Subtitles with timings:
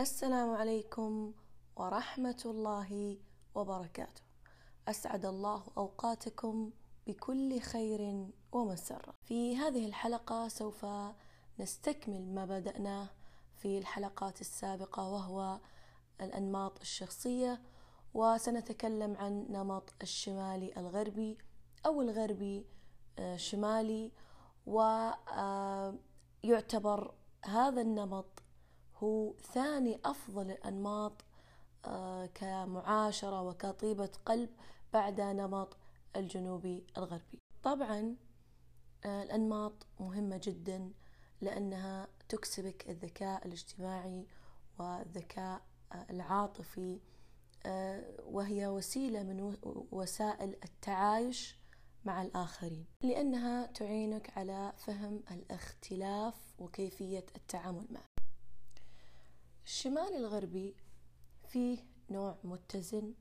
[0.00, 1.32] السلام عليكم
[1.76, 3.18] ورحمة الله
[3.54, 4.22] وبركاته.
[4.88, 6.70] أسعد الله أوقاتكم
[7.06, 9.14] بكل خير ومسرة.
[9.24, 10.86] في هذه الحلقة سوف
[11.58, 13.08] نستكمل ما بدأناه
[13.56, 15.60] في الحلقات السابقة وهو
[16.20, 17.60] الأنماط الشخصية
[18.14, 21.38] وسنتكلم عن نمط الشمالي الغربي
[21.86, 22.66] أو الغربي
[23.18, 24.12] آه، شمالي
[24.66, 25.94] ويعتبر
[27.44, 28.42] آه، هذا النمط
[29.02, 31.24] هو ثاني أفضل الأنماط
[31.84, 34.50] آه، كمعاشرة وكطيبة قلب
[34.92, 35.76] بعد نمط
[36.16, 37.38] الجنوبي الغربي.
[37.62, 38.16] طبعا
[39.04, 40.92] آه، الأنماط مهمة جدا
[41.40, 44.26] لأنها تكسبك الذكاء الاجتماعي
[44.78, 45.62] والذكاء
[45.92, 47.00] آه، العاطفي
[48.24, 49.56] وهي وسيلة من
[49.92, 51.58] وسائل التعايش
[52.04, 52.86] مع الآخرين.
[53.02, 58.11] لأنها تعينك على فهم الاختلاف وكيفية التعامل معه.
[59.64, 60.74] الشمال الغربي
[61.48, 61.78] فيه
[62.10, 63.14] نوع متزن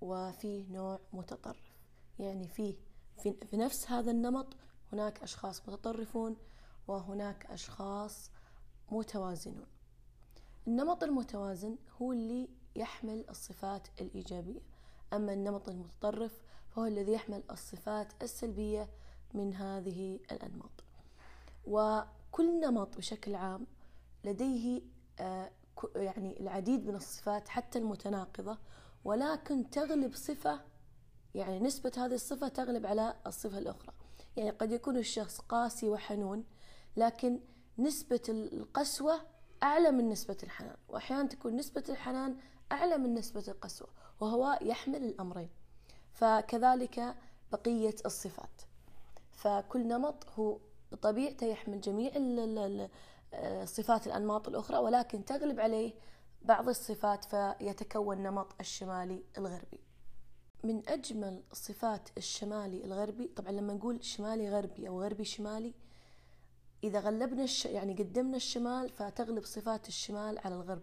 [0.00, 1.76] وفيه نوع متطرف.
[2.18, 2.74] يعني فيه
[3.22, 4.56] في نفس هذا النمط
[4.92, 6.36] هناك أشخاص متطرفون
[6.88, 8.30] وهناك أشخاص
[8.92, 9.66] متوازنون.
[10.66, 14.60] النمط المتوازن هو اللي يحمل الصفات الإيجابية.
[15.12, 18.88] أما النمط المتطرف فهو الذي يحمل الصفات السلبية
[19.34, 20.84] من هذه الأنماط.
[21.66, 23.66] وكل نمط بشكل عام
[24.24, 24.82] لديه
[25.96, 28.58] يعني العديد من الصفات حتى المتناقضة
[29.04, 30.60] ولكن تغلب صفة
[31.34, 33.92] يعني نسبة هذه الصفة تغلب على الصفة الأخرى.
[34.36, 36.44] يعني قد يكون الشخص قاسي وحنون
[36.96, 37.40] لكن
[37.78, 39.20] نسبة القسوة
[39.62, 40.76] أعلى من نسبة الحنان.
[40.88, 42.36] وأحيانا تكون نسبة الحنان
[42.72, 43.88] أعلى من نسبة القسوة
[44.20, 45.50] وهو يحمل الأمرين.
[46.12, 47.16] فكذلك
[47.52, 48.62] بقية الصفات.
[49.32, 50.58] فكل نمط هو
[50.92, 52.12] بطبيعته يحمل جميع
[53.64, 55.92] صفات الأنماط الأخرى ولكن تغلب عليه
[56.42, 59.80] بعض الصفات فيتكون نمط الشمالي الغربي.
[60.64, 65.74] من أجمل صفات الشمالي الغربي طبعا لما نقول شمالي غربي أو غربي شمالي
[66.84, 67.66] إذا غلبنا الش...
[67.66, 70.82] يعني قدمنا الشمال فتغلب صفات الشمال على الغرب.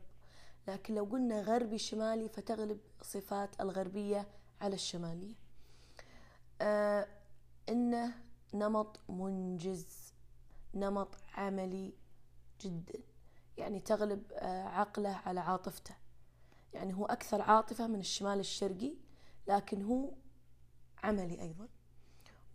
[0.67, 4.27] لكن لو قلنا غربي شمالي فتغلب صفات الغربية
[4.61, 5.35] على الشمالية.
[6.61, 7.07] آه
[7.69, 8.13] إنه
[8.53, 10.13] نمط منجز
[10.73, 11.93] نمط عملي
[12.63, 12.99] جدا.
[13.57, 15.95] يعني تغلب آه، عقله على عاطفته.
[16.73, 18.93] يعني هو أكثر عاطفة من الشمال الشرقي
[19.47, 20.11] لكن هو
[21.03, 21.67] عملي أيضا.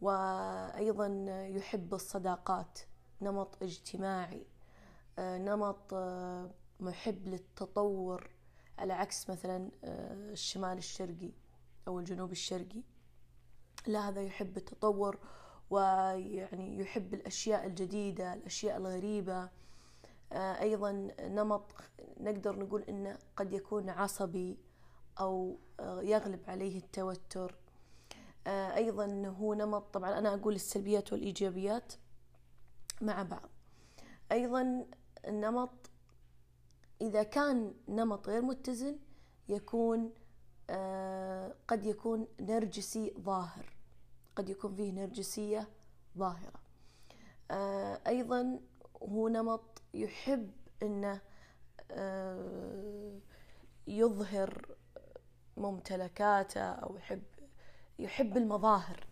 [0.01, 1.07] وأيضا
[1.49, 2.79] يحب الصداقات
[3.23, 4.47] نمط اجتماعي
[5.19, 8.31] آه، نمط آه، محب للتطور
[8.79, 11.33] على عكس مثلا الشمال الشرقي
[11.89, 12.83] أو الجنوب الشرقي.
[13.87, 15.19] لا هذا يحب التطور
[15.71, 19.51] ويعني يحب الأشياء الجديدة الأشياء الغريبة.
[20.33, 21.65] أيضا نمط
[22.21, 24.59] نقدر نقول أنه قد يكون عصبي
[25.21, 27.55] أو آه، يغلب عليه التوتر.
[28.47, 31.93] آه، أيضا هو نمط طبعا أنا أقول السلبيات والإيجابيات
[33.01, 33.49] مع بعض.
[34.33, 34.87] أيضا
[35.27, 35.91] النمط
[37.01, 38.99] إذا كان نمط غير متزن
[39.49, 40.13] يكون
[41.69, 43.77] قد يكون نرجسي ظاهر
[44.37, 45.69] قد يكون فيه نرجسية
[46.19, 46.61] ظاهرة.
[48.07, 48.61] أيضا
[49.03, 50.51] هو نمط يحب
[50.83, 51.21] إنه
[51.91, 53.19] آه،
[53.87, 54.67] يظهر
[55.57, 57.23] ممتلكاته أو يحب
[57.99, 59.07] يحب المظاهر.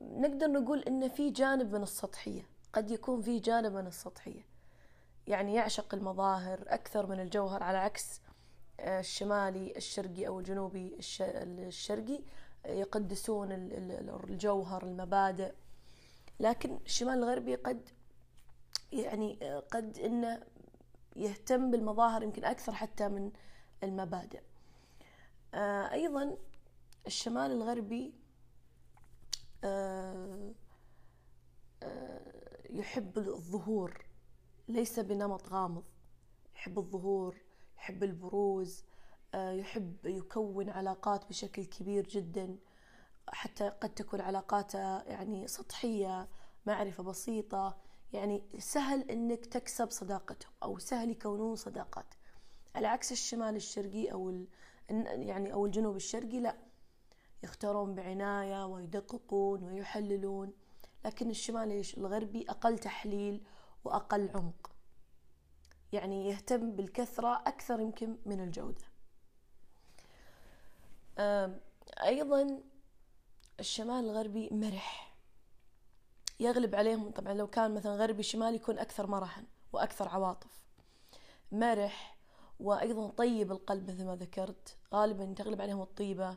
[0.00, 4.46] نقدر نقول ان في جانب من السطحية قد يكون في جانب من السطحية.
[5.26, 8.20] يعني يعشق المظاهر أكثر من الجوهر على عكس
[8.80, 12.20] آه، الشمالي الشرقي أو الجنوبي الشرقي
[12.66, 15.52] يقدسون الجوهر المبادئ.
[16.40, 17.88] لكن الشمال الغربي قد
[18.92, 20.42] يعني آه، قد إنه
[21.16, 23.32] يهتم بالمظاهر يمكن أكثر حتى من
[23.82, 24.42] المبادئ.
[25.54, 26.36] آه، أيضا
[27.06, 28.14] الشمال الغربي
[29.64, 30.52] آه،
[32.70, 34.06] يحب الظهور
[34.68, 35.84] ليس بنمط غامض.
[36.54, 37.36] يحب الظهور
[37.76, 38.84] يحب البروز
[39.34, 42.56] يحب يكون علاقات بشكل كبير جدا
[43.28, 46.28] حتى قد تكون علاقاته يعني سطحية
[46.66, 47.76] معرفة بسيطة.
[48.12, 52.14] يعني سهل إنك تكسب صداقتهم أو سهل يكونون صداقات.
[52.74, 54.46] على عكس الشمال الشرقي أو ال...
[55.28, 56.56] يعني أو الجنوب الشرقي لا.
[57.42, 60.52] يختارون بعناية ويدققون ويحللون.
[61.04, 63.42] لكن الشمال الغربي أقل تحليل
[63.84, 64.70] وأقل عمق.
[65.92, 68.84] يعني يهتم بالكثرة أكثر يمكن من الجودة.
[72.02, 72.60] أيضا
[73.60, 75.11] الشمال الغربي مرح.
[76.42, 77.10] يغلب عليهم.
[77.10, 80.64] طبعا لو كان مثلا غربي شمالي يكون أكثر مرحا وأكثر عواطف.
[81.52, 82.16] مرح
[82.60, 84.76] وأيضا طيب القلب مثل ما ذكرت.
[84.94, 86.36] غالبا تغلب عليهم الطيبة.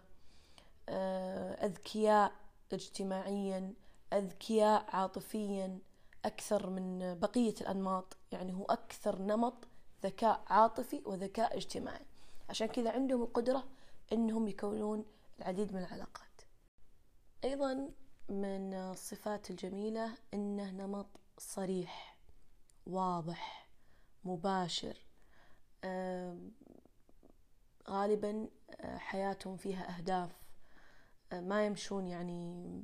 [0.89, 2.31] آه، أذكياء
[2.73, 3.73] اجتماعيا
[4.13, 5.79] أذكياء عاطفيا
[6.25, 8.17] أكثر من بقية الأنماط.
[8.31, 9.67] يعني هو أكثر نمط
[10.03, 12.05] ذكاء عاطفي وذكاء اجتماعي.
[12.49, 13.63] عشان كذا عندهم القدرة
[14.13, 15.05] أنهم يكونون
[15.39, 16.41] العديد من العلاقات.
[17.43, 17.89] أيضا
[18.29, 21.07] من الصفات الجميلة أنه نمط
[21.37, 22.17] صريح
[22.87, 23.69] واضح
[24.23, 24.97] مباشر.
[27.89, 28.47] غالبا
[28.81, 30.29] آه، حياتهم فيها أهداف.
[31.31, 32.83] آه، ما يمشون يعني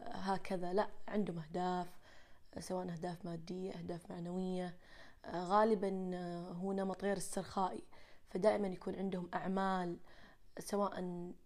[0.00, 0.72] آه، هكذا.
[0.72, 1.88] لا عندهم أهداف
[2.58, 4.76] سواء أهداف مادية أهداف معنوية.
[5.26, 6.16] غالبا
[6.52, 7.82] هو نمط غير استرخائي.
[8.28, 9.98] فدائما يكون عندهم أعمال
[10.58, 10.94] سواء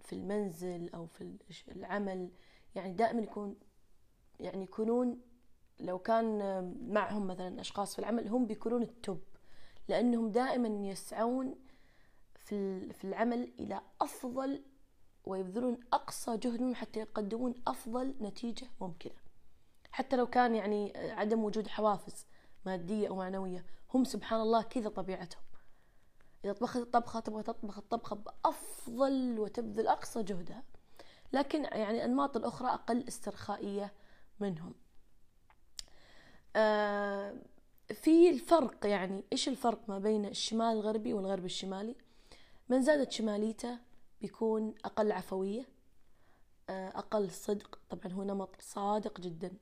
[0.00, 2.30] في المنزل أو في العمل
[2.74, 3.56] يعني دائما يكون
[4.40, 5.20] يعني يكونون
[5.80, 6.38] لو كان
[6.88, 9.22] معهم مثلا أشخاص في العمل هم بيكونون التوب
[9.88, 11.54] لأنهم دائما يسعون
[12.34, 14.62] في في العمل إلى أفضل
[15.24, 19.14] ويبذلون أقصى جهدهم حتى يقدمون أفضل نتيجة ممكنة.
[19.90, 22.26] حتى لو كان يعني عدم وجود حوافز
[22.66, 25.42] مادية أو معنوية هم سبحان الله كذا طبيعتهم.
[26.44, 30.62] إذا طبخت الطبخة تبغى تطبخ الطبخة بأفضل وتبذل أقصى جهدها
[31.32, 33.92] لكن يعني الأنماط الأخرى أقل استرخائية
[34.40, 34.74] منهم.
[36.56, 37.34] آه
[37.94, 41.96] في الفرق يعني إيش الفرق ما بين الشمال الغربي والغرب الشمالي؟
[42.68, 43.78] من زادت شماليته
[44.20, 45.68] بيكون أقل عفوية
[46.70, 47.78] آه أقل صدق.
[47.90, 49.52] طبعا هو نمط صادق جدا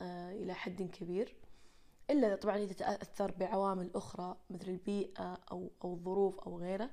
[0.00, 1.36] آه إلى حد كبير.
[2.10, 6.90] إلا طبعا إذا تأثر بعوامل أخرى مثل البيئة أو أو الظروف أو غيره.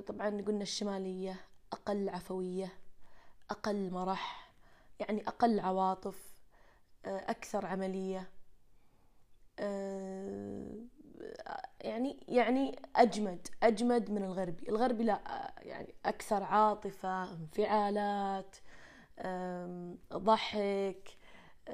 [0.00, 1.40] طبعا قلنا الشمالية
[1.72, 2.72] أقل عفوية
[3.50, 4.52] أقل مرح
[5.00, 6.34] يعني أقل عواطف
[7.04, 8.30] آه أكثر عملية
[9.58, 10.76] آه
[11.80, 14.68] يعني يعني أجمد أجمد من الغربي.
[14.68, 18.56] الغربي لا يعني أكثر عاطفة انفعالات
[20.12, 21.16] ضحك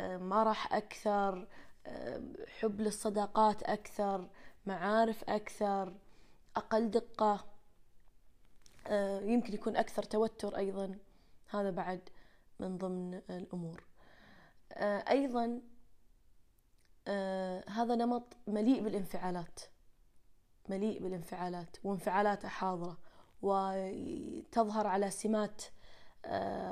[0.00, 1.47] مرح أكثر
[2.61, 4.29] حب للصداقات أكثر
[4.67, 5.93] معارف أكثر
[6.56, 7.45] أقل دقة.
[9.23, 10.99] يمكن يكون أكثر توتر أيضا.
[11.49, 12.08] هذا بعد
[12.61, 13.85] من ضمن الأمور.
[15.08, 15.61] أيضا
[17.69, 19.61] هذا نمط مليء بالانفعالات.
[20.69, 21.76] مليء بالانفعالات.
[21.85, 22.99] وانفعالاته حاضرة.
[23.43, 25.62] وتظهر على سمات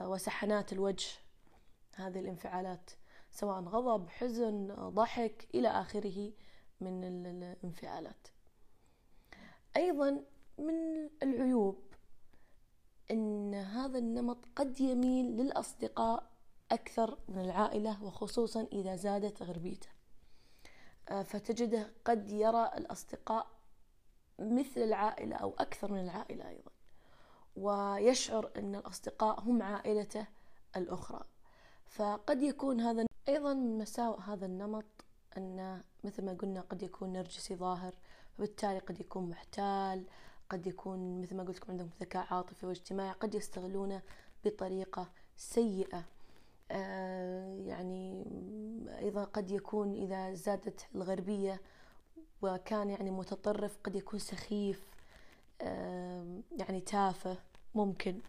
[0.02, 1.08] وسحنات الوجه.
[1.94, 2.90] هذه الانفعالات
[3.30, 6.32] سواء غضب حزن ضحك إلى آخره
[6.80, 8.28] من الانفعالات.
[9.76, 10.24] أيضا
[10.58, 11.85] من العيوب
[13.10, 16.30] أن هذا النمط قد يميل للأصدقاء
[16.72, 19.88] أكثر من العائلة وخصوصا إذا زادت غربيته.
[21.08, 23.46] آه، فتجده قد يرى الأصدقاء
[24.38, 26.70] مثل العائلة أو أكثر من العائلة أيضا.
[27.56, 30.26] ويشعر أن الأصدقاء هم عائلته
[30.76, 31.24] الأخرى.
[31.86, 34.84] فقد يكون هذا أيضا من مساوئ هذا النمط
[35.36, 37.94] أن مثل ما قلنا قد يكون نرجسي ظاهر
[38.38, 40.06] وبالتالي قد يكون محتال
[40.50, 44.02] قد يكون مثل ما قلت لكم عندهم ذكاء عاطفي واجتماعي قد يستغلونه
[44.44, 46.04] بطريقة سيئة.
[46.70, 48.24] آه يعني
[48.98, 51.60] أيضا قد يكون إذا زادت الغربية
[52.42, 54.90] وكان يعني متطرف قد يكون سخيف
[55.60, 57.38] آه يعني تافه
[57.74, 58.20] ممكن.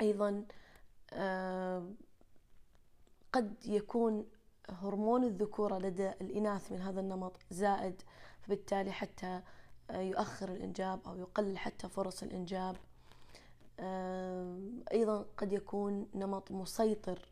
[0.00, 0.44] أيضا
[1.12, 1.90] آه
[3.32, 4.26] قد يكون
[4.68, 8.02] هرمون الذكورة لدى الإناث من هذا النمط زائد
[8.42, 9.42] فبالتالي حتى
[9.94, 12.76] يؤخر الإنجاب أو يقلل حتى فرص الإنجاب.
[14.92, 17.28] أيضا قد يكون نمط مسيطر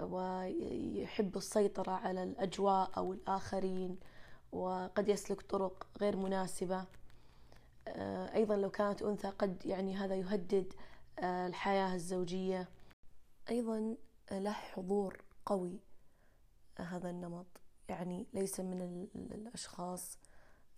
[0.00, 3.98] ويحب السيطرة على الأجواء أو الآخرين
[4.52, 6.84] وقد يسلك طرق غير مناسبة.
[8.34, 10.72] أيضا لو كانت أنثى قد يعني هذا يهدد
[11.22, 12.68] الحياة الزوجية.
[13.50, 13.96] أيضا
[14.32, 15.80] له حضور قوي
[16.78, 17.46] هذا النمط.
[17.88, 20.27] يعني ليس من الأشخاص آه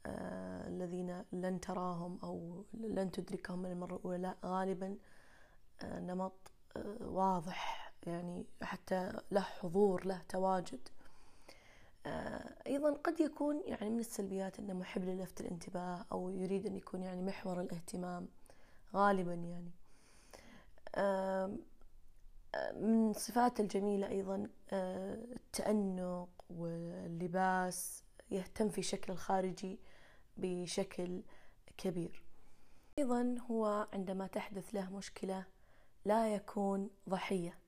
[0.07, 4.97] الذين لن تراهم أو لن تدركهم من المرة الأولى غالبا
[5.83, 10.89] آه نمط آه واضح يعني حتى له حضور له تواجد.
[12.07, 17.03] آه، أيضا قد يكون يعني من السلبيات أنه محب للفت الانتباه أو يريد أن يكون
[17.03, 18.29] يعني محور الاهتمام
[18.95, 19.71] غالبا يعني.
[22.75, 29.79] من الصفات الجميلة أيضا آه، التأنق واللباس يهتم في شكل الخارجي
[30.41, 31.23] بشكل
[31.79, 32.23] كبير.
[32.99, 35.47] أيضا هو عندما تحدث له مشكلة
[36.05, 37.59] لا يكون ضحية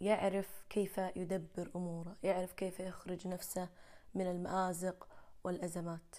[0.00, 3.68] يعرف كيف يدبر أموره يعرف كيف يخرج نفسه
[4.14, 5.08] من المآزق
[5.44, 6.16] والأزمات.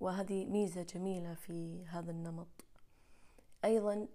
[0.00, 2.64] وهذه ميزة جميلة في هذا النمط.
[3.64, 4.08] أيضا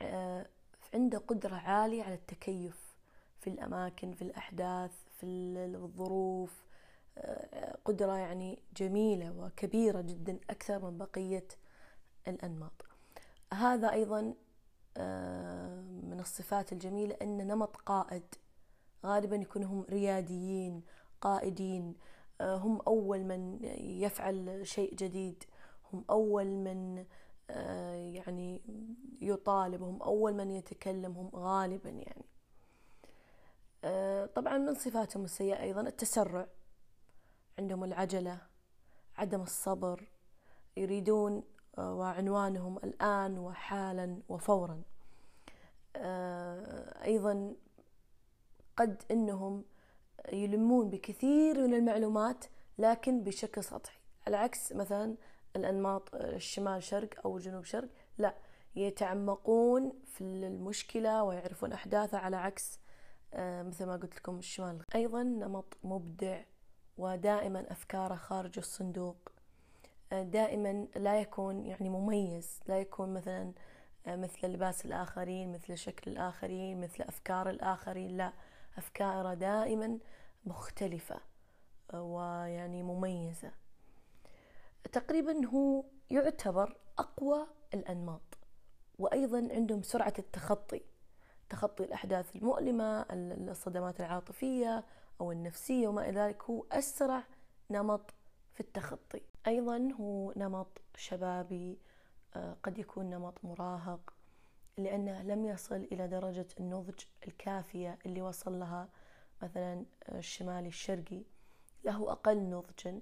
[0.00, 0.46] آه،
[0.94, 2.96] عنده قدرة عالية على التكيف
[3.40, 5.26] في الأماكن في الأحداث في
[5.74, 6.69] الظروف.
[7.84, 11.46] قدرة يعني جميلة وكبيرة جدا أكثر من بقية
[12.28, 12.72] الأنماط.
[13.52, 14.34] هذا أيضا
[14.96, 18.22] آه، من الصفات الجميلة أن نمط قائد
[19.06, 20.82] غالبا يكونوا هم رياديين
[21.20, 21.94] قائدين
[22.40, 25.44] آه، هم أول من يفعل شيء جديد
[25.92, 27.04] هم أول من
[28.14, 28.62] يعني
[29.20, 32.24] يطالب هم أول من يتكلم هم غالبا يعني.
[34.26, 36.46] طبعا من صفاتهم السيئة أيضا التسرع.
[37.60, 38.38] عندهم العجلة
[39.16, 40.08] عدم الصبر
[40.76, 41.42] يريدون
[41.78, 44.82] آه، وعنوانهم الآن وحالا وفورا.
[45.96, 47.54] آه، أيضا
[48.76, 49.64] قد أنهم
[50.32, 52.44] يلمون بكثير من المعلومات
[52.78, 53.98] لكن بشكل سطحي.
[54.26, 55.16] على عكس مثلا
[55.56, 57.88] الأنماط آه، الشمال شرق أو الجنوب شرق
[58.18, 58.34] لا
[58.76, 62.78] يتعمقون في المشكلة ويعرفون أحداثها على عكس
[63.36, 64.84] مثل ما قلت لكم الشمال.
[64.94, 66.42] أيضا نمط مبدع
[67.00, 69.16] ودائما أفكاره خارج الصندوق.
[70.12, 73.52] آه، دائما لا يكون يعني مميز لا يكون مثلا
[74.06, 78.32] آه، مثل لباس الآخرين مثل شكل الآخرين مثل أفكار الآخرين لا.
[78.78, 79.98] أفكاره دائما
[80.44, 81.20] مختلفة
[81.94, 83.50] آه، ويعني مميزة.
[84.92, 88.38] تقريبا هو يعتبر أقوى الأنماط
[88.98, 90.82] وأيضا عندهم سرعة التخطي
[91.50, 93.06] تخطي الأحداث المؤلمة
[93.50, 94.84] الصدمات العاطفية
[95.20, 97.24] أو النفسية وما إلى ذلك هو أسرع
[97.70, 98.14] نمط
[98.54, 99.20] في التخطي.
[99.46, 101.78] أيضا هو نمط شبابي
[102.36, 104.12] آه، قد يكون نمط مراهق
[104.78, 108.88] لأنه لم يصل إلى درجة النضج الكافية اللي وصل لها
[109.42, 111.22] مثلا الشمالي الشرقي.
[111.84, 113.00] له أقل نضجا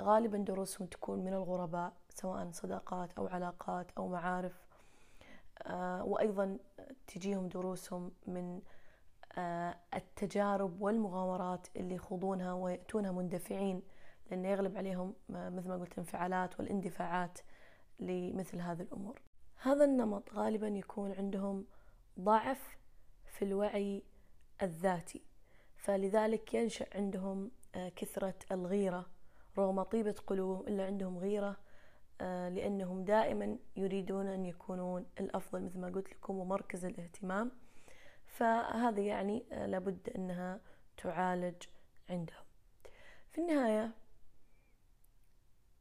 [0.00, 4.62] غالبا دروسهم تكون من الغرباء سواء صداقات أو علاقات أو معارف.
[5.62, 6.58] آه، وأيضا
[7.06, 8.81] تجيهم دروسهم من آه،
[9.94, 13.82] التجارب والمغامرات اللي يخوضونها ويأتونها مندفعين
[14.30, 17.38] لأنه يغلب عليهم آه، مثل ما قلت الانفعالات والاندفاعات
[18.00, 19.20] لمثل هذه الأمور.
[19.62, 21.66] هذا النمط غالبا يكون عندهم
[22.20, 22.78] ضعف
[23.26, 24.02] في الوعي
[24.62, 25.22] الذاتي
[25.76, 29.06] فلذلك ينشأ عندهم آه، كثرة الغيرة
[29.58, 31.56] رغم طيبة قلوبهم إلا عندهم غيرة
[32.20, 37.50] لأنهم دائما يريدون أن يكونون الأفضل مثل ما قلت لكم ومركز الاهتمام.
[38.32, 40.60] فهذه يعني آه، لابد أنها
[40.96, 41.62] تعالج
[42.10, 42.44] عندهم.
[43.32, 43.90] في النهاية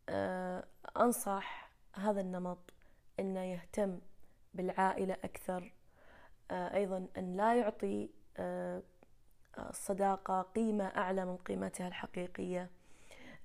[0.09, 0.63] آه،
[0.97, 2.73] أنصح هذا النمط
[3.19, 3.99] أنه يهتم
[4.53, 5.73] بالعائلة أكثر
[6.51, 8.09] آه، أيضا أن لا يعطي
[9.57, 12.69] الصداقة قيمة أعلى من قيمتها الحقيقية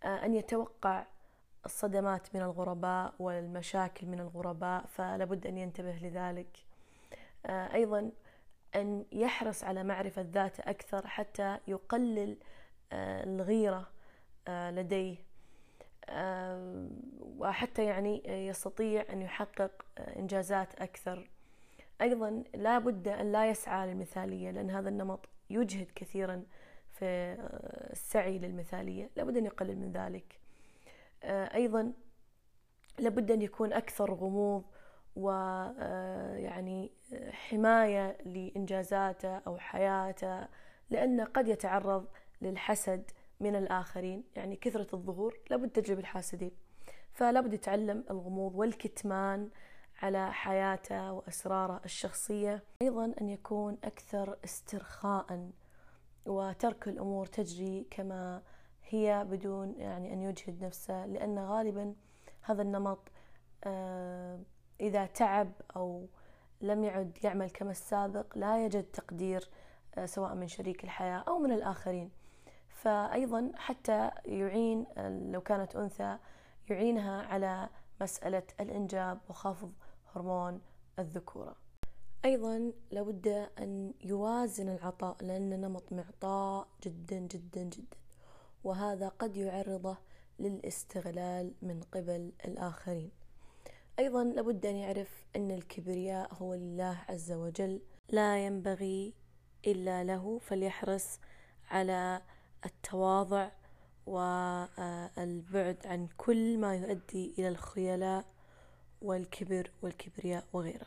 [0.04, 1.06] أن يتوقع
[1.64, 6.58] الصدمات من الغرباء والمشاكل من الغرباء فلابد أن ينتبه لذلك
[7.46, 8.10] أيضا
[8.76, 12.36] أن يحرص على معرفة ذاته أكثر حتى يقلل
[12.92, 13.90] آه، الغيرة
[14.48, 15.16] آه، لديه.
[16.08, 16.88] آه،
[17.38, 21.30] وحتى يعني يستطيع أن يحقق إنجازات أكثر.
[22.00, 26.42] أيضا لا بد أن لا يسعى للمثالية لأن هذا النمط يجهد كثيرا
[26.90, 27.36] في
[27.92, 29.10] السعي للمثالية.
[29.16, 30.38] لابد أن يقلل من ذلك.
[31.54, 31.92] أيضا
[32.98, 34.64] لابد أن يكون أكثر غموض
[35.16, 40.46] ويعني آه، حماية لإنجازاته أو حياته
[40.90, 42.06] لأنه قد يتعرض
[42.42, 44.24] للحسد من الآخرين.
[44.36, 46.50] يعني كثرة الظهور لابد تجلب الحاسدين.
[47.12, 49.50] فلابد يتعلم الغموض والكتمان
[50.02, 52.62] على حياته وأسراره الشخصية.
[52.82, 55.50] أيضا أن يكون أكثر استرخاء
[56.26, 58.42] وترك الأمور تجري كما
[58.88, 61.94] هي بدون يعني أن يجهد نفسه لأن غالبا
[62.42, 62.98] هذا النمط
[63.64, 64.40] آه
[64.80, 66.06] إذا تعب أو
[66.60, 69.48] لم يعد يعمل كما السابق لا يجد تقدير
[69.94, 72.10] آه، سواء من شريك الحياة أو من الآخرين.
[72.68, 76.18] فأيضا حتى يعين آه، لو كانت أنثى
[76.70, 77.68] يعينها على
[78.00, 79.72] مسألة الإنجاب وخفض
[80.14, 80.60] هرمون
[80.98, 81.56] الذكورة.
[82.24, 87.96] أيضا لابد أن يوازن العطاء لأن نمط معطاء جدا جدا جدا.
[88.64, 89.96] وهذا قد يعرضه
[90.38, 93.10] للاستغلال من قبل الآخرين.
[93.98, 97.80] أيضا لابد أن يعرف أن الكبرياء هو لله عز وجل.
[98.08, 99.14] لا ينبغي
[99.66, 101.20] إلا له فليحرص
[101.68, 102.22] على
[102.64, 103.50] التواضع
[104.06, 108.24] والبعد عن كل ما يؤدي إلى الخيلاء
[109.02, 110.86] والكبر والكبرياء وغيره.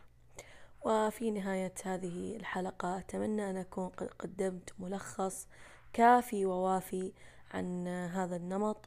[0.81, 5.47] وفي نهاية هذه الحلقة أتمنى أن أكون قد قدمت ملخص
[5.93, 7.13] كافي ووافي
[7.51, 8.85] عن هذا النمط.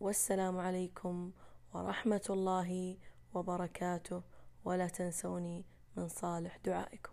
[0.00, 1.30] والسلام عليكم
[1.74, 2.96] ورحمة الله
[3.34, 4.22] وبركاته
[4.64, 5.64] ولا تنسوني
[5.96, 7.12] من صالح دعائكم.